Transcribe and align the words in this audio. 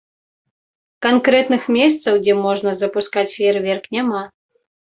Канкрэтных 1.05 1.67
месцаў, 1.77 2.13
дзе 2.25 2.33
можна 2.45 2.75
запускаць 2.81 3.29
феерверк, 3.37 3.83
няма. 4.01 4.27